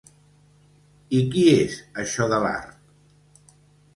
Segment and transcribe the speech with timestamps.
[1.17, 3.55] I qui és això de l'Art?